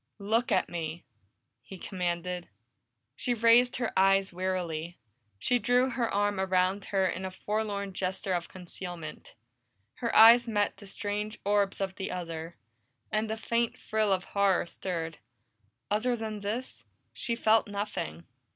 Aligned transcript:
"Look 0.17 0.51
at 0.51 0.67
me!" 0.67 1.03
he 1.61 1.77
commanded. 1.77 2.49
She 3.15 3.35
raised 3.35 3.75
her 3.75 3.93
eyes 3.95 4.33
wearily; 4.33 4.97
she 5.37 5.59
drew 5.59 5.91
her 5.91 6.11
arm 6.11 6.39
about 6.39 6.85
her 6.85 7.05
in 7.05 7.23
a 7.23 7.29
forlorn 7.29 7.93
gesture 7.93 8.33
of 8.33 8.49
concealment. 8.49 9.35
Her 9.97 10.15
eyes 10.15 10.47
met 10.47 10.77
the 10.77 10.87
strange 10.87 11.37
orbs 11.45 11.79
of 11.79 11.97
the 11.97 12.09
other, 12.09 12.57
and 13.11 13.29
a 13.29 13.37
faint 13.37 13.77
thrill 13.77 14.11
of 14.11 14.23
horror 14.23 14.65
stirred; 14.65 15.19
other 15.91 16.15
than 16.15 16.39
this, 16.39 16.83
she 17.13 17.35
felt 17.35 17.67
nothing. 17.67 18.25